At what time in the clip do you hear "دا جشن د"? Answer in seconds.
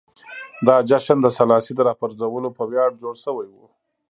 0.67-1.27